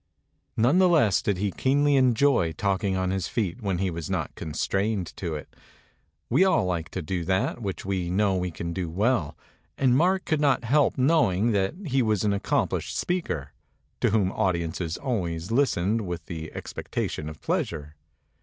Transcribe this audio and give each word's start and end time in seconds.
None 0.57 0.79
the 0.79 0.89
less 0.89 1.21
did 1.21 1.37
he 1.37 1.51
keenly 1.51 1.95
enjoy 1.95 2.53
talking 2.53 2.95
on 2.97 3.11
his 3.11 3.27
feet 3.27 3.61
when 3.61 3.77
he 3.77 3.91
was 3.91 4.09
not 4.09 4.33
con 4.33 4.51
trained 4.53 5.15
to 5.17 5.35
it. 5.35 5.55
We 6.27 6.43
all 6.43 6.65
like 6.65 6.89
to 6.89 7.03
do 7.03 7.23
that 7.25 7.61
which 7.61 7.85
we 7.85 8.09
know 8.09 8.35
we 8.35 8.49
can 8.49 8.73
do 8.73 8.89
well; 8.89 9.37
and 9.77 9.95
Mark 9.95 10.25
could 10.25 10.41
not 10.41 10.63
help 10.63 10.97
knowing 10.97 11.51
that 11.51 11.75
he 11.85 12.01
was 12.01 12.23
an 12.23 12.31
accom 12.31 12.67
plished 12.69 12.93
speaker, 12.95 13.51
to 13.99 14.09
whom 14.09 14.31
audiences 14.31 14.97
always 14.97 15.51
lis 15.51 15.75
tened 15.75 16.01
with 16.01 16.25
the 16.25 16.51
expectation 16.55 17.29
of 17.29 17.39
pleasure. 17.39 17.93